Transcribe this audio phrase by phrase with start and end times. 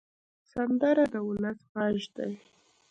[0.51, 2.33] سندره د ولس غږ دی